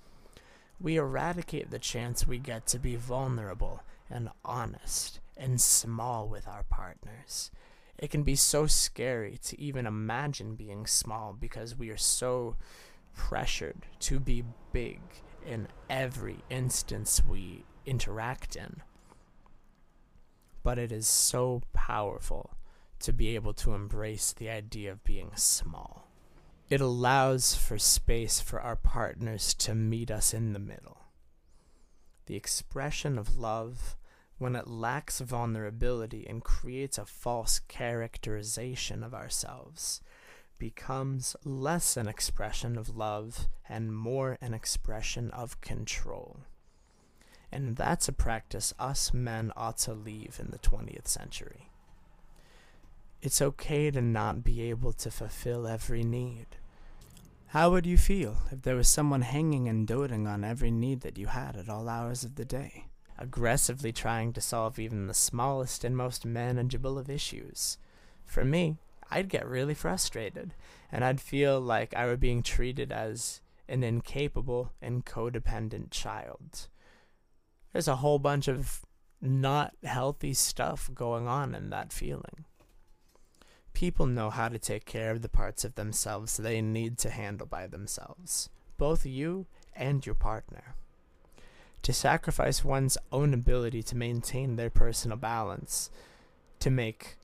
we 0.80 0.96
eradicate 0.96 1.70
the 1.70 1.78
chance 1.78 2.26
we 2.26 2.38
get 2.38 2.66
to 2.68 2.78
be 2.78 2.96
vulnerable 2.96 3.82
and 4.08 4.30
honest 4.44 5.20
and 5.36 5.60
small 5.60 6.28
with 6.28 6.48
our 6.48 6.62
partners. 6.62 7.50
It 7.98 8.10
can 8.10 8.22
be 8.22 8.36
so 8.36 8.66
scary 8.66 9.38
to 9.44 9.60
even 9.60 9.86
imagine 9.86 10.54
being 10.54 10.86
small 10.86 11.36
because 11.38 11.76
we 11.76 11.90
are 11.90 11.96
so 11.96 12.56
pressured 13.14 13.86
to 14.00 14.20
be 14.20 14.44
big 14.72 15.00
in 15.44 15.66
every 15.90 16.38
instance 16.48 17.20
we 17.28 17.64
interact 17.84 18.54
in 18.54 18.82
but 20.68 20.78
it 20.78 20.92
is 20.92 21.08
so 21.08 21.62
powerful 21.72 22.54
to 23.00 23.10
be 23.10 23.34
able 23.34 23.54
to 23.54 23.72
embrace 23.72 24.34
the 24.34 24.50
idea 24.50 24.92
of 24.92 25.02
being 25.02 25.30
small. 25.34 26.06
It 26.68 26.82
allows 26.82 27.54
for 27.54 27.78
space 27.78 28.38
for 28.38 28.60
our 28.60 28.76
partners 28.76 29.54
to 29.54 29.74
meet 29.74 30.10
us 30.10 30.34
in 30.34 30.52
the 30.52 30.58
middle. 30.58 30.98
The 32.26 32.36
expression 32.36 33.16
of 33.16 33.38
love, 33.38 33.96
when 34.36 34.54
it 34.54 34.68
lacks 34.68 35.20
vulnerability 35.20 36.26
and 36.28 36.44
creates 36.44 36.98
a 36.98 37.06
false 37.06 37.60
characterization 37.60 39.02
of 39.02 39.14
ourselves, 39.14 40.02
becomes 40.58 41.34
less 41.46 41.96
an 41.96 42.08
expression 42.08 42.76
of 42.76 42.94
love 42.94 43.48
and 43.70 43.96
more 43.96 44.36
an 44.42 44.52
expression 44.52 45.30
of 45.30 45.62
control. 45.62 46.40
And 47.50 47.76
that's 47.76 48.08
a 48.08 48.12
practice 48.12 48.74
us 48.78 49.14
men 49.14 49.52
ought 49.56 49.78
to 49.78 49.94
leave 49.94 50.38
in 50.38 50.50
the 50.50 50.58
20th 50.58 51.08
century. 51.08 51.70
It's 53.20 53.42
okay 53.42 53.90
to 53.90 54.00
not 54.00 54.44
be 54.44 54.62
able 54.62 54.92
to 54.92 55.10
fulfill 55.10 55.66
every 55.66 56.04
need. 56.04 56.46
How 57.48 57.70
would 57.70 57.86
you 57.86 57.96
feel 57.96 58.36
if 58.52 58.62
there 58.62 58.76
was 58.76 58.88
someone 58.88 59.22
hanging 59.22 59.68
and 59.68 59.86
doting 59.86 60.26
on 60.26 60.44
every 60.44 60.70
need 60.70 61.00
that 61.00 61.16
you 61.16 61.28
had 61.28 61.56
at 61.56 61.68
all 61.68 61.88
hours 61.88 62.22
of 62.22 62.36
the 62.36 62.44
day, 62.44 62.84
aggressively 63.18 63.90
trying 63.90 64.34
to 64.34 64.40
solve 64.40 64.78
even 64.78 65.06
the 65.06 65.14
smallest 65.14 65.82
and 65.82 65.96
most 65.96 66.26
manageable 66.26 66.98
of 66.98 67.08
issues? 67.08 67.78
For 68.24 68.44
me, 68.44 68.76
I'd 69.10 69.30
get 69.30 69.48
really 69.48 69.74
frustrated, 69.74 70.52
and 70.92 71.02
I'd 71.02 71.20
feel 71.20 71.58
like 71.58 71.94
I 71.94 72.04
were 72.04 72.18
being 72.18 72.42
treated 72.42 72.92
as 72.92 73.40
an 73.66 73.82
incapable 73.82 74.72
and 74.82 75.04
codependent 75.04 75.90
child 75.90 76.68
there's 77.72 77.88
a 77.88 77.96
whole 77.96 78.18
bunch 78.18 78.48
of 78.48 78.80
not 79.20 79.74
healthy 79.84 80.32
stuff 80.34 80.90
going 80.94 81.26
on 81.26 81.54
in 81.54 81.70
that 81.70 81.92
feeling. 81.92 82.44
People 83.74 84.06
know 84.06 84.30
how 84.30 84.48
to 84.48 84.58
take 84.58 84.84
care 84.84 85.10
of 85.10 85.22
the 85.22 85.28
parts 85.28 85.64
of 85.64 85.74
themselves 85.74 86.36
they 86.36 86.60
need 86.60 86.98
to 86.98 87.10
handle 87.10 87.46
by 87.46 87.66
themselves, 87.66 88.48
both 88.76 89.06
you 89.06 89.46
and 89.74 90.04
your 90.04 90.14
partner. 90.14 90.74
To 91.82 91.92
sacrifice 91.92 92.64
one's 92.64 92.98
own 93.12 93.32
ability 93.32 93.82
to 93.84 93.96
maintain 93.96 94.56
their 94.56 94.70
personal 94.70 95.16
balance, 95.16 95.90
to 96.60 96.70
make 96.70 97.16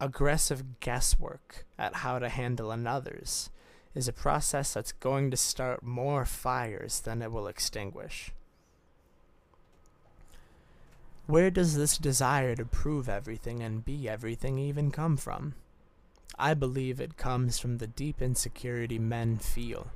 aggressive 0.00 0.80
guesswork 0.80 1.64
at 1.78 1.96
how 1.96 2.18
to 2.18 2.28
handle 2.28 2.70
another's, 2.72 3.50
is 3.94 4.08
a 4.08 4.12
process 4.12 4.74
that's 4.74 4.92
going 4.92 5.30
to 5.30 5.36
start 5.36 5.82
more 5.82 6.24
fires 6.24 7.00
than 7.00 7.22
it 7.22 7.32
will 7.32 7.46
extinguish. 7.46 8.32
Where 11.28 11.50
does 11.50 11.76
this 11.76 11.98
desire 11.98 12.56
to 12.56 12.64
prove 12.64 13.06
everything 13.06 13.62
and 13.62 13.84
be 13.84 14.08
everything 14.08 14.58
even 14.58 14.90
come 14.90 15.18
from? 15.18 15.56
I 16.38 16.54
believe 16.54 17.02
it 17.02 17.18
comes 17.18 17.58
from 17.58 17.76
the 17.76 17.86
deep 17.86 18.22
insecurity 18.22 18.98
men 18.98 19.36
feel 19.36 19.88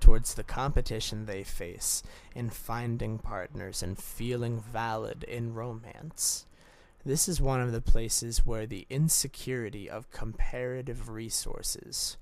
towards 0.00 0.34
the 0.34 0.44
competition 0.44 1.24
they 1.24 1.44
face 1.44 2.02
in 2.34 2.50
finding 2.50 3.16
partners 3.18 3.82
and 3.82 3.96
feeling 3.96 4.60
valid 4.60 5.24
in 5.24 5.54
romance. 5.54 6.44
This 7.06 7.26
is 7.26 7.40
one 7.40 7.62
of 7.62 7.72
the 7.72 7.80
places 7.80 8.44
where 8.44 8.66
the 8.66 8.86
insecurity 8.90 9.88
of 9.88 10.10
comparative 10.10 11.08
resources, 11.08 12.18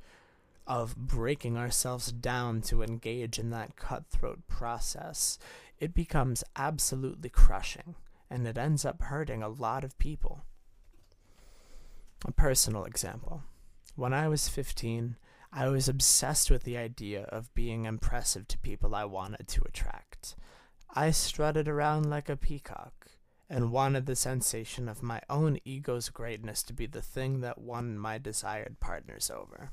of 0.64 0.94
breaking 0.94 1.56
ourselves 1.58 2.12
down 2.12 2.62
to 2.62 2.84
engage 2.84 3.37
in 3.37 3.50
that 3.50 3.75
cutthroat 3.75 4.46
process, 4.46 5.40
it 5.80 5.92
becomes 5.92 6.44
absolutely 6.54 7.30
crushing 7.30 7.96
and 8.34 8.48
it 8.48 8.58
ends 8.58 8.84
up 8.84 9.00
hurting 9.00 9.44
a 9.44 9.48
lot 9.48 9.84
of 9.84 9.96
people. 9.96 10.42
A 12.26 12.32
personal 12.32 12.84
example. 12.84 13.44
When 13.94 14.12
I 14.12 14.26
was 14.26 14.48
15, 14.48 15.14
I 15.52 15.68
was 15.68 15.88
obsessed 15.88 16.50
with 16.50 16.64
the 16.64 16.76
idea 16.76 17.22
of 17.26 17.54
being 17.54 17.84
impressive 17.84 18.48
to 18.48 18.58
people 18.58 18.92
I 18.92 19.04
wanted 19.04 19.46
to 19.46 19.62
attract. 19.62 20.34
I 20.92 21.12
strutted 21.12 21.68
around 21.68 22.10
like 22.10 22.28
a 22.28 22.36
peacock, 22.36 23.06
and 23.48 23.70
wanted 23.70 24.06
the 24.06 24.16
sensation 24.16 24.88
of 24.88 25.00
my 25.00 25.20
own 25.30 25.60
ego's 25.64 26.08
greatness 26.08 26.64
to 26.64 26.72
be 26.72 26.86
the 26.86 27.02
thing 27.02 27.40
that 27.40 27.58
won 27.58 27.96
my 27.96 28.18
desired 28.18 28.80
partners 28.80 29.30
over. 29.30 29.70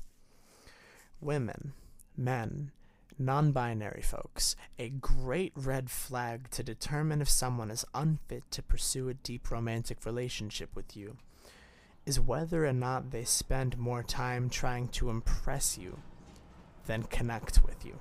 Women, 1.20 1.72
men, 2.16 2.70
non 3.18 3.52
binary 3.52 4.02
folks, 4.02 4.56
a 4.78 4.88
great 4.88 5.52
red 5.54 5.90
flag 5.90 6.50
to 6.50 6.62
determine 6.62 7.20
if 7.20 7.28
someone 7.28 7.70
is 7.70 7.84
unfit 7.94 8.44
to 8.50 8.62
pursue 8.62 9.08
a 9.08 9.14
deep 9.14 9.50
romantic 9.50 10.04
relationship 10.04 10.74
with 10.74 10.96
you 10.96 11.16
is 12.04 12.18
whether 12.18 12.66
or 12.66 12.72
not 12.72 13.10
they 13.10 13.24
spend 13.24 13.78
more 13.78 14.02
time 14.02 14.50
trying 14.50 14.88
to 14.88 15.10
impress 15.10 15.78
you 15.78 15.98
than 16.86 17.04
connect 17.04 17.64
with 17.64 17.84
you. 17.84 17.98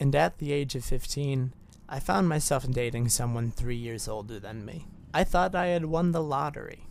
And 0.00 0.14
at 0.14 0.38
the 0.38 0.52
age 0.52 0.74
of 0.74 0.84
15, 0.84 1.52
I 1.88 2.00
found 2.00 2.28
myself 2.28 2.68
dating 2.68 3.08
someone 3.08 3.50
three 3.50 3.76
years 3.76 4.08
older 4.08 4.40
than 4.40 4.64
me. 4.64 4.86
I 5.14 5.24
thought 5.24 5.54
I 5.54 5.68
had 5.68 5.86
won 5.86 6.12
the 6.12 6.22
lottery. 6.22 6.86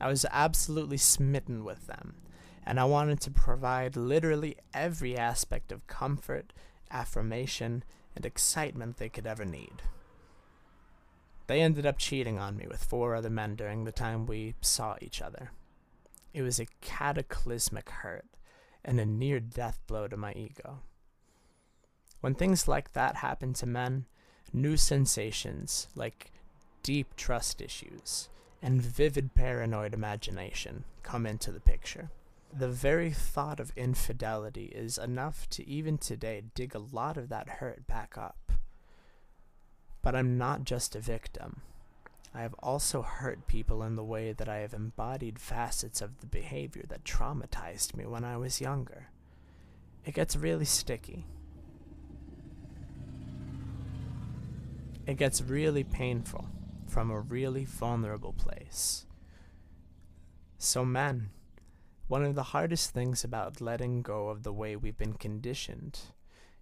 I 0.00 0.08
was 0.08 0.24
absolutely 0.30 0.96
smitten 0.96 1.64
with 1.64 1.88
them, 1.88 2.14
and 2.64 2.78
I 2.78 2.84
wanted 2.84 3.20
to 3.22 3.30
provide 3.32 3.96
literally 3.96 4.56
every 4.72 5.16
aspect 5.16 5.72
of 5.72 5.86
comfort, 5.88 6.52
affirmation, 6.90 7.84
and 8.14 8.26
excitement 8.26 8.96
they 8.96 9.08
could 9.08 9.26
ever 9.26 9.44
need. 9.44 9.82
They 11.46 11.62
ended 11.62 11.86
up 11.86 11.98
cheating 11.98 12.38
on 12.38 12.56
me 12.56 12.66
with 12.68 12.84
four 12.84 13.14
other 13.14 13.30
men 13.30 13.54
during 13.54 13.84
the 13.84 13.92
time 13.92 14.26
we 14.26 14.54
saw 14.60 14.96
each 15.00 15.22
other. 15.22 15.52
It 16.34 16.42
was 16.42 16.60
a 16.60 16.66
cataclysmic 16.80 17.88
hurt 17.88 18.26
and 18.84 19.00
a 19.00 19.06
near 19.06 19.40
death 19.40 19.80
blow 19.86 20.08
to 20.08 20.16
my 20.16 20.32
ego. 20.34 20.80
When 22.20 22.34
things 22.34 22.68
like 22.68 22.92
that 22.92 23.16
happen 23.16 23.54
to 23.54 23.66
men, 23.66 24.04
new 24.52 24.76
sensations 24.76 25.88
like 25.94 26.32
deep 26.82 27.16
trust 27.16 27.60
issues 27.60 28.28
and 28.62 28.82
vivid 28.82 29.34
paranoid 29.34 29.94
imagination 29.94 30.84
come 31.02 31.26
into 31.26 31.52
the 31.52 31.60
picture. 31.60 32.10
The 32.52 32.68
very 32.68 33.10
thought 33.10 33.60
of 33.60 33.72
infidelity 33.76 34.66
is 34.66 34.98
enough 34.98 35.48
to 35.50 35.68
even 35.68 35.98
today 35.98 36.44
dig 36.54 36.74
a 36.74 36.78
lot 36.78 37.16
of 37.16 37.28
that 37.28 37.48
hurt 37.48 37.86
back 37.86 38.16
up. 38.16 38.52
But 40.02 40.16
I'm 40.16 40.38
not 40.38 40.64
just 40.64 40.96
a 40.96 41.00
victim. 41.00 41.60
I 42.34 42.42
have 42.42 42.54
also 42.60 43.02
hurt 43.02 43.46
people 43.46 43.82
in 43.82 43.96
the 43.96 44.04
way 44.04 44.32
that 44.32 44.48
I 44.48 44.58
have 44.58 44.74
embodied 44.74 45.38
facets 45.38 46.00
of 46.00 46.20
the 46.20 46.26
behavior 46.26 46.84
that 46.88 47.04
traumatized 47.04 47.94
me 47.96 48.06
when 48.06 48.24
I 48.24 48.36
was 48.36 48.60
younger. 48.60 49.08
It 50.04 50.14
gets 50.14 50.36
really 50.36 50.64
sticky. 50.64 51.26
It 55.06 55.16
gets 55.16 55.42
really 55.42 55.84
painful 55.84 56.48
from 56.86 57.10
a 57.10 57.20
really 57.20 57.64
vulnerable 57.64 58.32
place. 58.32 59.06
So, 60.58 60.84
men, 60.84 61.30
one 62.08 62.24
of 62.24 62.34
the 62.34 62.42
hardest 62.42 62.90
things 62.90 63.22
about 63.22 63.60
letting 63.60 64.00
go 64.02 64.28
of 64.28 64.42
the 64.42 64.52
way 64.52 64.74
we've 64.74 64.96
been 64.96 65.12
conditioned 65.12 66.00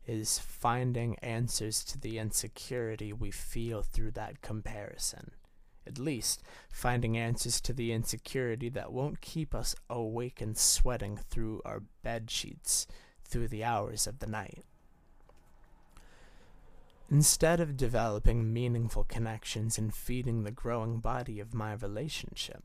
is 0.05 0.39
finding 0.39 1.17
answers 1.21 1.85
to 1.85 1.99
the 1.99 2.19
insecurity 2.19 3.13
we 3.13 3.31
feel 3.31 3.83
through 3.83 4.11
that 4.11 4.43
comparison. 4.43 5.31
At 5.87 5.99
least, 5.99 6.43
finding 6.69 7.17
answers 7.17 7.61
to 7.61 7.73
the 7.73 7.93
insecurity 7.93 8.69
that 8.71 8.93
won't 8.93 9.21
keep 9.21 9.55
us 9.55 9.77
awake 9.89 10.41
and 10.41 10.59
sweating 10.59 11.17
through 11.17 11.63
our 11.65 11.83
bed 12.03 12.29
sheets 12.29 12.89
through 13.25 13.49
the 13.49 13.63
hours 13.63 14.09
of 14.09 14.19
the 14.19 14.27
night. 14.27 14.65
Instead 17.09 17.61
of 17.61 17.77
developing 17.77 18.53
meaningful 18.53 19.05
connections 19.05 19.79
and 19.79 19.95
feeding 19.95 20.43
the 20.43 20.51
growing 20.51 20.99
body 20.99 21.39
of 21.39 21.55
my 21.55 21.73
relationship, 21.73 22.65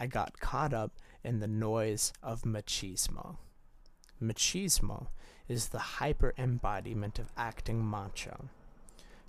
I 0.00 0.06
got 0.06 0.40
caught 0.40 0.72
up 0.72 0.92
in 1.22 1.40
the 1.40 1.46
noise 1.46 2.14
of 2.22 2.42
machismo. 2.42 3.36
Machismo 4.20 5.08
is 5.46 5.68
the 5.68 5.78
hyper 5.78 6.32
embodiment 6.38 7.18
of 7.18 7.32
acting 7.36 7.84
macho, 7.84 8.48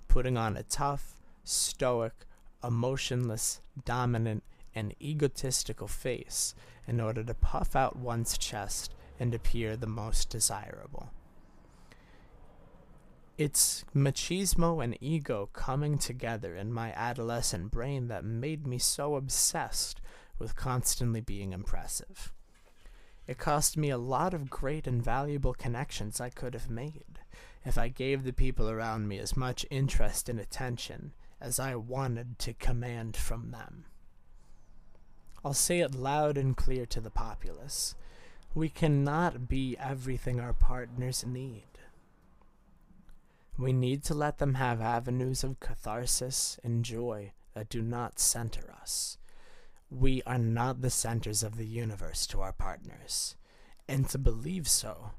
putting 0.08 0.38
on 0.38 0.56
a 0.56 0.62
tough, 0.62 1.20
stoic, 1.44 2.24
emotionless, 2.64 3.60
dominant, 3.84 4.44
and 4.74 4.94
egotistical 4.98 5.88
face 5.88 6.54
in 6.88 7.00
order 7.00 7.22
to 7.22 7.34
puff 7.34 7.76
out 7.76 7.96
one's 7.96 8.38
chest 8.38 8.94
and 9.20 9.34
appear 9.34 9.76
the 9.76 9.86
most 9.86 10.30
desirable. 10.30 11.10
It's 13.36 13.84
machismo 13.94 14.82
and 14.82 14.96
ego 15.00 15.50
coming 15.52 15.98
together 15.98 16.54
in 16.54 16.72
my 16.72 16.92
adolescent 16.92 17.70
brain 17.70 18.08
that 18.08 18.24
made 18.24 18.66
me 18.66 18.78
so 18.78 19.16
obsessed 19.16 20.00
with 20.38 20.56
constantly 20.56 21.20
being 21.20 21.52
impressive. 21.52 22.32
It 23.26 23.38
cost 23.38 23.76
me 23.76 23.90
a 23.90 23.98
lot 23.98 24.34
of 24.34 24.50
great 24.50 24.86
and 24.86 25.02
valuable 25.02 25.54
connections 25.54 26.20
I 26.20 26.30
could 26.30 26.54
have 26.54 26.68
made 26.68 27.20
if 27.64 27.78
I 27.78 27.88
gave 27.88 28.24
the 28.24 28.32
people 28.32 28.68
around 28.68 29.06
me 29.06 29.18
as 29.18 29.36
much 29.36 29.66
interest 29.70 30.28
and 30.28 30.40
attention 30.40 31.12
as 31.40 31.60
I 31.60 31.76
wanted 31.76 32.38
to 32.40 32.54
command 32.54 33.16
from 33.16 33.50
them. 33.50 33.84
I'll 35.44 35.54
say 35.54 35.80
it 35.80 35.94
loud 35.94 36.36
and 36.36 36.56
clear 36.56 36.86
to 36.86 37.00
the 37.00 37.10
populace. 37.10 37.94
We 38.54 38.68
cannot 38.68 39.48
be 39.48 39.76
everything 39.78 40.38
our 40.40 40.52
partners 40.52 41.24
need. 41.26 41.64
We 43.58 43.72
need 43.72 44.02
to 44.04 44.14
let 44.14 44.38
them 44.38 44.54
have 44.54 44.80
avenues 44.80 45.44
of 45.44 45.60
catharsis 45.60 46.58
and 46.64 46.84
joy 46.84 47.32
that 47.54 47.68
do 47.68 47.82
not 47.82 48.18
center 48.18 48.72
us. 48.80 49.18
We 49.98 50.22
are 50.24 50.38
not 50.38 50.80
the 50.80 50.90
centers 50.90 51.42
of 51.42 51.56
the 51.56 51.66
universe 51.66 52.26
to 52.28 52.40
our 52.40 52.52
partners, 52.52 53.36
and 53.86 54.08
to 54.08 54.18
believe 54.18 54.66
so 54.66 55.10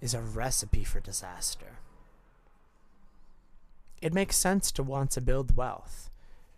is 0.00 0.14
a 0.14 0.22
recipe 0.22 0.84
for 0.84 1.00
disaster. 1.00 1.78
It 4.00 4.14
makes 4.14 4.36
sense 4.36 4.72
to 4.72 4.82
want 4.82 5.10
to 5.12 5.20
build 5.20 5.56
wealth, 5.56 6.10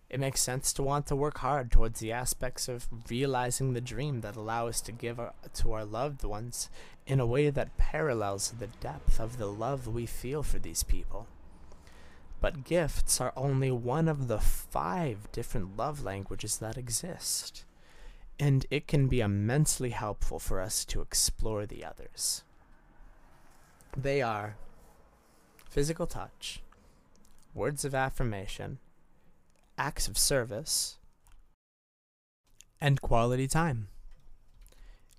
it 0.09 0.19
makes 0.19 0.41
sense 0.41 0.71
to 0.73 0.83
want 0.83 1.05
to 1.07 1.15
work 1.15 1.39
hard 1.39 1.71
towards 1.71 1.99
the 1.99 2.13
aspects 2.13 2.67
of 2.67 2.87
realizing 3.09 3.73
the 3.73 3.81
dream 3.81 4.21
that 4.21 4.35
allow 4.37 4.67
us 4.67 4.79
to 4.81 4.91
give 4.91 5.19
our, 5.19 5.33
to 5.55 5.73
our 5.73 5.85
loved 5.85 6.23
ones 6.23 6.69
in 7.05 7.19
a 7.19 7.25
way 7.25 7.49
that 7.49 7.77
parallels 7.77 8.53
the 8.57 8.67
depth 8.67 9.19
of 9.19 9.37
the 9.37 9.47
love 9.47 9.85
we 9.85 10.05
feel 10.05 10.43
for 10.43 10.59
these 10.59 10.83
people. 10.83 11.27
But 12.41 12.63
gifts 12.63 13.19
are 13.19 13.33
only 13.35 13.69
one 13.71 14.07
of 14.07 14.27
the 14.27 14.39
five 14.39 15.29
different 15.31 15.75
love 15.75 16.03
languages 16.03 16.57
that 16.57 16.77
exist, 16.77 17.65
and 18.39 18.65
it 18.69 18.87
can 18.87 19.07
be 19.07 19.19
immensely 19.19 19.89
helpful 19.89 20.39
for 20.39 20.61
us 20.61 20.85
to 20.85 21.01
explore 21.01 21.65
the 21.65 21.83
others. 21.83 22.43
They 23.97 24.21
are 24.21 24.55
physical 25.69 26.07
touch, 26.07 26.61
words 27.53 27.83
of 27.83 27.93
affirmation, 27.93 28.79
acts 29.77 30.07
of 30.07 30.17
service, 30.17 30.97
and 32.79 33.01
quality 33.01 33.47
time. 33.47 33.89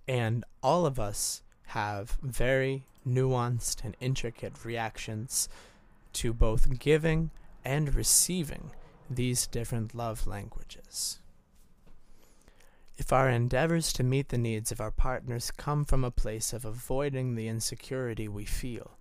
And 0.09 0.45
all 0.63 0.87
of 0.87 0.99
us 0.99 1.43
have 1.67 2.17
very 2.23 2.85
nuanced 3.07 3.85
and 3.85 3.97
intricate 4.01 4.65
reactions 4.65 5.49
to 6.15 6.33
both 6.33 6.79
giving 6.79 7.31
and 7.65 7.95
receiving 7.95 8.71
these 9.09 9.47
different 9.47 9.95
love 9.95 10.27
languages. 10.27 11.19
If 12.97 13.13
our 13.13 13.31
endeavors 13.31 13.93
to 13.95 14.03
meet 14.03 14.29
the 14.29 14.39
needs 14.39 14.71
of 14.71 14.81
our 14.81 14.91
partners 14.91 15.51
come 15.51 15.85
from 15.85 16.05
a 16.05 16.11
place 16.11 16.53
of 16.53 16.65
avoiding 16.65 17.35
the 17.35 17.49
insecurity 17.49 18.29
we 18.29 18.45
feel, 18.45 18.99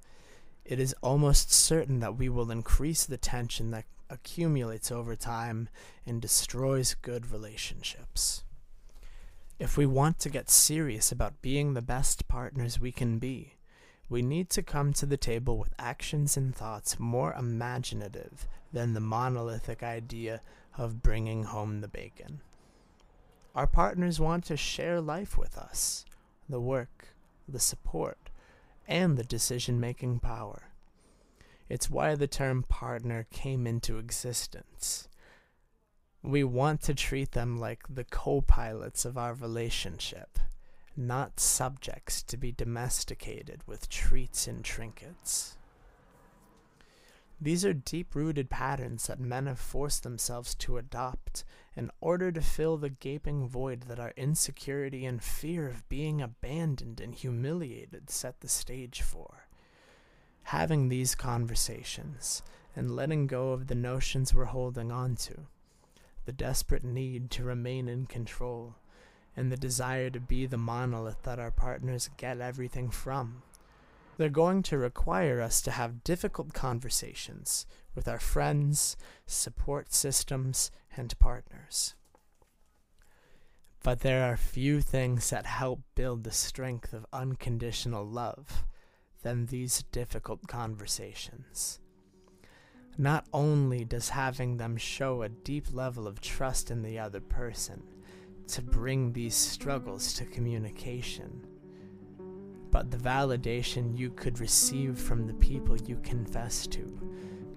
it 0.63 0.80
is 0.80 0.95
almost 1.02 1.52
certain 1.52 2.00
that 2.00 2.17
we 2.17 2.30
will 2.30 2.50
increase 2.50 3.06
the 3.06 3.17
tension 3.17 3.72
that 3.72 3.86
accumulates 4.10 4.91
over 4.91 5.15
time 5.15 5.67
and 6.06 6.22
destroys 6.22 6.95
good 6.95 7.32
relationships. 7.32 8.43
If 9.60 9.76
we 9.76 9.86
want 9.86 10.19
to 10.19 10.30
get 10.30 10.50
serious 10.50 11.12
about 11.12 11.41
being 11.41 11.74
the 11.74 11.82
best 11.82 12.28
partners 12.28 12.80
we 12.80 12.93
can 12.93 13.19
be, 13.19 13.56
we 14.10 14.22
need 14.22 14.50
to 14.50 14.63
come 14.63 14.91
to 14.93 15.06
the 15.06 15.17
table 15.17 15.58
with 15.58 15.74
actions 15.78 16.36
and 16.36 16.56
thoughts 16.56 17.00
more 17.00 17.34
imaginative 17.34 18.48
than 18.74 18.93
the 18.93 19.00
monolithic 19.00 19.84
idea 19.84 20.41
of 20.78 21.04
bringing 21.04 21.43
home 21.43 21.82
the 21.82 21.88
bacon. 21.88 22.41
Our 23.56 23.67
partners 23.67 24.19
want 24.19 24.45
to 24.45 24.58
share 24.58 25.00
life 25.00 25.38
with 25.38 25.58
us 25.58 26.06
the 26.48 26.60
work, 26.60 27.10
the 27.48 27.60
support, 27.60 28.17
and 28.88 29.17
the 29.17 29.24
decision 29.24 29.80
making 29.80 30.19
power. 30.19 30.63
It's 31.69 31.89
why 31.89 32.15
the 32.15 32.28
term 32.28 32.63
partner 32.63 33.28
came 33.32 33.67
into 33.67 34.00
existence. 34.00 35.08
We 36.24 36.43
want 36.43 36.82
to 36.84 36.95
treat 36.95 37.34
them 37.34 37.60
like 37.60 37.84
the 37.88 38.04
co 38.04 38.41
pilots 38.41 39.06
of 39.06 39.17
our 39.17 39.36
relationship, 39.36 40.39
not 40.99 41.39
subjects 41.39 42.21
to 42.23 42.38
be 42.38 42.51
domesticated 42.51 43.63
with 43.65 43.89
treats 43.89 44.47
and 44.47 44.63
trinkets. 44.63 45.57
These 47.41 47.63
are 47.63 47.73
deep 47.73 48.15
rooted 48.15 48.49
patterns 48.49 49.07
that 49.07 49.19
men 49.19 49.45
have 49.45 49.59
forced 49.59 50.03
themselves 50.03 50.53
to 50.55 50.77
adopt 50.77 51.45
in 51.73 51.89
order 52.01 52.33
to 52.33 52.41
fill 52.41 52.75
the 52.75 52.89
gaping 52.89 53.47
void 53.47 53.83
that 53.83 53.99
our 53.99 54.12
insecurity 54.17 55.05
and 55.05 55.23
fear 55.23 55.69
of 55.69 55.88
being 55.88 56.21
abandoned 56.21 56.99
and 56.99 57.15
humiliated 57.15 58.09
set 58.09 58.41
the 58.41 58.49
stage 58.49 59.01
for. 59.01 59.47
Having 60.43 60.89
these 60.89 61.15
conversations 61.15 62.43
and 62.75 62.93
letting 62.93 63.25
go 63.25 63.53
of 63.53 63.67
the 63.67 63.75
notions 63.75 64.33
we're 64.33 64.45
holding 64.45 64.91
on 64.91 65.15
to, 65.15 65.47
the 66.25 66.33
desperate 66.33 66.83
need 66.83 67.31
to 67.31 67.43
remain 67.45 67.88
in 67.88 68.05
control, 68.05 68.75
and 69.35 69.51
the 69.51 69.57
desire 69.57 70.09
to 70.09 70.19
be 70.19 70.45
the 70.45 70.57
monolith 70.57 71.23
that 71.23 71.39
our 71.39 71.51
partners 71.51 72.09
get 72.17 72.41
everything 72.41 72.89
from 72.89 73.41
they're 74.19 74.27
going 74.27 74.61
to 74.61 74.77
require 74.77 75.39
us 75.39 75.61
to 75.61 75.71
have 75.71 76.03
difficult 76.03 76.53
conversations 76.53 77.65
with 77.95 78.05
our 78.05 78.19
friends, 78.19 78.97
support 79.25 79.93
systems, 79.93 80.71
and 80.97 81.17
partners. 81.19 81.95
But 83.81 84.01
there 84.01 84.29
are 84.29 84.35
few 84.35 84.81
things 84.81 85.29
that 85.29 85.45
help 85.45 85.79
build 85.95 86.25
the 86.25 86.33
strength 86.33 86.91
of 86.91 87.05
unconditional 87.13 88.05
love 88.05 88.65
than 89.23 89.45
these 89.45 89.83
difficult 89.83 90.49
conversations. 90.49 91.79
Not 92.97 93.25
only 93.31 93.85
does 93.85 94.09
having 94.09 94.57
them 94.57 94.75
show 94.75 95.21
a 95.21 95.29
deep 95.29 95.67
level 95.71 96.07
of 96.07 96.19
trust 96.19 96.69
in 96.69 96.81
the 96.81 96.99
other 96.99 97.21
person 97.21 97.83
to 98.49 98.62
bring 98.63 99.13
these 99.13 99.35
struggles 99.35 100.13
to 100.13 100.25
communication, 100.25 101.45
but 102.71 102.89
the 102.89 102.97
validation 102.97 103.95
you 103.95 104.09
could 104.09 104.39
receive 104.39 104.97
from 104.97 105.27
the 105.27 105.33
people 105.35 105.77
you 105.77 105.97
confess 106.03 106.65
to 106.65 106.99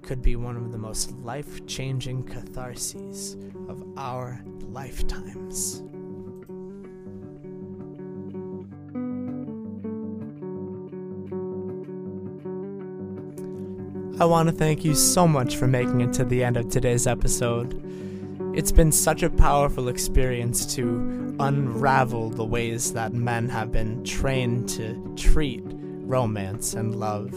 could 0.03 0.21
be 0.21 0.37
one 0.37 0.57
of 0.57 0.71
the 0.71 0.77
most 0.77 1.13
life 1.13 1.65
changing 1.67 2.23
catharses 2.25 3.37
of 3.71 3.83
our 3.97 4.43
lifetimes. 4.61 5.83
I 14.21 14.25
want 14.27 14.49
to 14.51 14.55
thank 14.55 14.85
you 14.85 14.95
so 14.95 15.27
much 15.27 15.57
for 15.57 15.67
making 15.67 16.03
it 16.03 16.13
to 16.15 16.25
the 16.25 16.45
end 16.45 16.57
of 16.59 16.69
today's 16.69 17.07
episode. 17.07 17.92
It's 18.55 18.71
been 18.71 18.93
such 18.93 19.23
a 19.23 19.31
powerful 19.31 19.89
experience 19.89 20.67
to 20.75 21.35
unravel 21.41 22.29
the 22.29 22.45
ways 22.45 22.93
that 22.93 23.15
men 23.15 23.49
have 23.49 23.73
been 23.73 24.05
trained 24.05 24.69
to 24.71 25.15
treat 25.17 25.63
romance 25.65 26.75
and 26.75 26.95
love, 26.95 27.33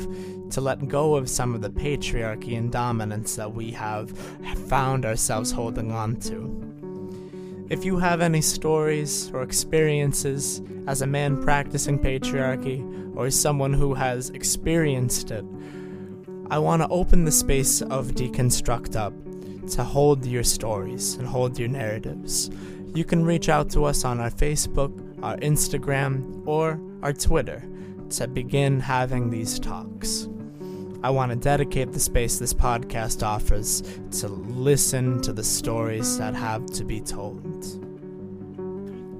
to 0.51 0.59
let 0.59 0.89
go 0.89 1.15
of 1.15 1.29
some 1.29 1.55
of 1.55 1.61
the 1.61 1.69
patriarchy 1.69 2.57
and 2.57 2.69
dominance 2.69 3.37
that 3.37 3.53
we 3.53 3.71
have 3.71 4.11
found 4.67 5.05
ourselves 5.05 5.51
holding 5.51 5.93
on 5.93 6.17
to. 6.17 7.65
If 7.69 7.85
you 7.85 7.97
have 7.97 8.19
any 8.19 8.41
stories 8.41 9.31
or 9.33 9.41
experiences 9.41 10.61
as 10.85 11.01
a 11.01 11.07
man 11.07 11.41
practicing 11.41 11.97
patriarchy 11.97 13.15
or 13.15 13.31
someone 13.31 13.71
who 13.71 13.93
has 13.93 14.31
experienced 14.31 15.31
it, 15.31 15.45
I 16.51 16.59
want 16.59 16.81
to 16.81 16.89
open 16.89 17.23
the 17.23 17.31
space 17.31 17.81
of 17.81 18.15
Deconstruct 18.15 18.97
Up 18.97 19.13
to 19.69 19.83
hold 19.83 20.25
your 20.25 20.43
stories 20.43 21.15
and 21.15 21.27
hold 21.27 21.57
your 21.59 21.69
narratives. 21.69 22.49
You 22.93 23.03
can 23.03 23.25
reach 23.25 23.49
out 23.49 23.69
to 23.71 23.85
us 23.85 24.05
on 24.05 24.19
our 24.19 24.29
Facebook, 24.29 24.91
our 25.23 25.37
Instagram, 25.37 26.45
or 26.47 26.79
our 27.03 27.13
Twitter 27.13 27.63
to 28.11 28.27
begin 28.27 28.79
having 28.79 29.29
these 29.29 29.59
talks. 29.59 30.27
I 31.03 31.09
want 31.09 31.31
to 31.31 31.35
dedicate 31.35 31.91
the 31.91 31.99
space 31.99 32.39
this 32.39 32.53
podcast 32.53 33.21
offers 33.21 33.83
to 34.19 34.27
listen 34.27 35.21
to 35.21 35.33
the 35.33 35.43
stories 35.43 36.17
that 36.17 36.33
have 36.33 36.65
to 36.67 36.83
be 36.83 36.99
told. 36.99 37.43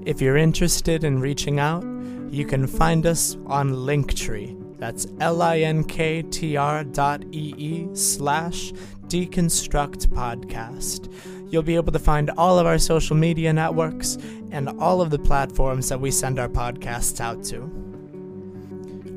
If 0.08 0.22
you're 0.22 0.38
interested 0.38 1.04
in 1.04 1.20
reaching 1.20 1.60
out, 1.60 1.84
you 2.32 2.46
can 2.46 2.66
find 2.66 3.06
us 3.06 3.38
on 3.46 3.72
Linktree. 3.72 4.64
That's 4.78 5.08
L-I-N-K-T-R 5.20 6.84
dot 6.86 7.24
E-E 7.32 7.88
slash 7.96 8.74
Deconstruct 9.08 10.08
Podcast. 10.08 11.12
You'll 11.52 11.64
be 11.64 11.76
able 11.76 11.94
to 11.94 12.00
find 12.00 12.32
all 12.38 12.60
of 12.60 12.66
our 12.66 12.78
social 12.78 13.16
media 13.16 13.54
networks 13.54 14.18
and 14.52 14.70
all 14.80 15.02
of 15.02 15.12
the 15.12 15.20
platforms 15.20 15.90
that 15.90 16.02
we 16.02 16.12
send 16.12 16.40
our 16.40 16.50
podcasts 16.50 17.22
out 17.22 17.44
to. 17.46 17.62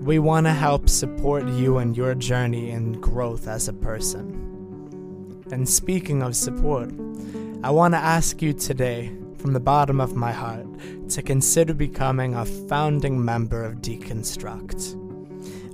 We 0.04 0.18
want 0.18 0.46
to 0.46 0.52
help 0.52 0.88
support 0.88 1.46
you 1.48 1.78
and 1.78 1.96
your 1.96 2.14
journey 2.14 2.70
and 2.70 3.02
growth 3.02 3.48
as 3.48 3.68
a 3.68 3.72
person. 3.72 5.42
And 5.50 5.68
speaking 5.68 6.22
of 6.22 6.36
support, 6.36 6.90
I 7.62 7.70
want 7.70 7.94
to 7.94 7.98
ask 7.98 8.40
you 8.40 8.52
today, 8.52 9.10
from 9.38 9.52
the 9.52 9.60
bottom 9.60 10.00
of 10.00 10.14
my 10.14 10.32
heart, 10.32 10.66
to 11.10 11.22
consider 11.22 11.74
becoming 11.74 12.34
a 12.34 12.44
founding 12.44 13.24
member 13.24 13.64
of 13.64 13.76
Deconstruct. 13.76 15.07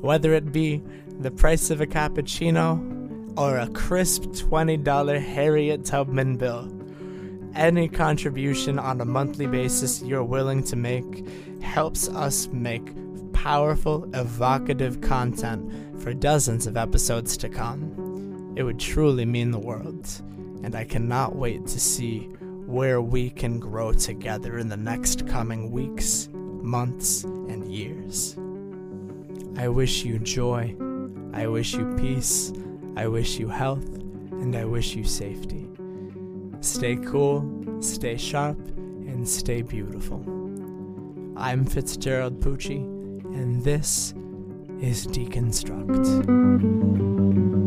Whether 0.04 0.34
it 0.34 0.52
be 0.52 0.82
the 1.18 1.30
price 1.30 1.70
of 1.70 1.80
a 1.80 1.86
cappuccino 1.86 3.38
or 3.38 3.56
a 3.56 3.68
crisp 3.68 4.24
$20 4.24 5.18
Harriet 5.18 5.86
Tubman 5.86 6.36
bill. 6.36 6.70
Any 7.54 7.88
contribution 7.88 8.78
on 8.78 9.00
a 9.00 9.06
monthly 9.06 9.46
basis 9.46 10.02
you're 10.02 10.22
willing 10.22 10.62
to 10.64 10.76
make 10.76 11.26
helps 11.62 12.10
us 12.10 12.48
make 12.48 12.92
powerful, 13.32 14.06
evocative 14.14 15.00
content 15.00 15.72
for 16.02 16.12
dozens 16.12 16.66
of 16.66 16.76
episodes 16.76 17.38
to 17.38 17.48
come. 17.48 18.52
It 18.56 18.62
would 18.62 18.78
truly 18.78 19.24
mean 19.24 19.52
the 19.52 19.58
world, 19.58 20.06
and 20.62 20.74
I 20.74 20.84
cannot 20.84 21.34
wait 21.34 21.66
to 21.68 21.80
see 21.80 22.24
where 22.66 23.00
we 23.00 23.30
can 23.30 23.58
grow 23.58 23.94
together 23.94 24.58
in 24.58 24.68
the 24.68 24.76
next 24.76 25.26
coming 25.26 25.70
weeks, 25.70 26.28
months, 26.30 27.24
and 27.24 27.72
years. 27.72 28.36
I 29.56 29.68
wish 29.68 30.04
you 30.04 30.18
joy. 30.18 30.74
I 31.32 31.46
wish 31.46 31.74
you 31.74 31.94
peace. 31.96 32.52
I 32.96 33.06
wish 33.06 33.38
you 33.38 33.48
health 33.48 33.86
and 34.32 34.56
I 34.56 34.64
wish 34.64 34.96
you 34.96 35.04
safety. 35.04 35.68
Stay 36.60 36.96
cool, 36.96 37.80
stay 37.80 38.16
sharp, 38.16 38.58
and 38.76 39.28
stay 39.28 39.62
beautiful. 39.62 40.20
I'm 41.36 41.64
Fitzgerald 41.64 42.40
Pucci, 42.40 42.82
and 43.34 43.62
this 43.62 44.12
is 44.80 45.06
Deconstruct. 45.06 47.63